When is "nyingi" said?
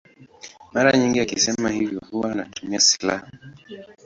0.97-1.19